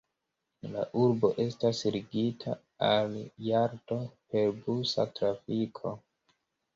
La 0.75 0.83
urbo 1.01 1.29
estas 1.43 1.81
ligita 1.95 2.55
al 2.87 3.13
Jalto 3.49 3.97
per 4.31 4.49
busa 4.63 5.07
trafiko. 5.21 5.93